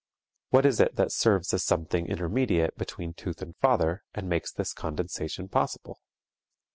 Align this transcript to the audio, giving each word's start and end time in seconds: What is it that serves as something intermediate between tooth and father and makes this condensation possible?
What 0.49 0.65
is 0.65 0.79
it 0.79 0.95
that 0.95 1.11
serves 1.11 1.53
as 1.53 1.63
something 1.63 2.07
intermediate 2.07 2.75
between 2.75 3.13
tooth 3.13 3.39
and 3.43 3.55
father 3.57 4.03
and 4.15 4.27
makes 4.27 4.51
this 4.51 4.73
condensation 4.73 5.47
possible? 5.47 5.99